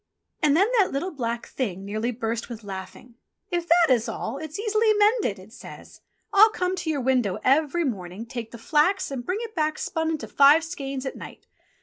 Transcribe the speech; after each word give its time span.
And 0.41 0.57
then 0.57 0.67
that 0.79 0.91
little, 0.91 1.11
black 1.11 1.45
Thing 1.45 1.85
nearly 1.85 2.09
burst 2.09 2.49
with 2.49 2.63
laugh 2.63 2.95
ing. 2.95 3.17
"If 3.51 3.67
that 3.67 3.93
is 3.93 4.09
all, 4.09 4.39
it's 4.39 4.57
easy 4.57 4.73
mended!" 4.97 5.37
it 5.37 5.53
says. 5.53 6.01
"I'll 6.33 6.49
come 6.49 6.75
to 6.77 6.89
your 6.89 7.01
window 7.01 7.37
every 7.43 7.83
morning, 7.83 8.25
take 8.25 8.49
the 8.49 8.57
flax 8.57 9.11
and 9.11 9.23
bring 9.23 9.37
it 9.43 9.53
back 9.53 9.77
spun 9.77 10.09
into 10.09 10.27
five 10.27 10.63
skeins 10.63 11.05
at 11.05 11.15
night. 11.15 11.45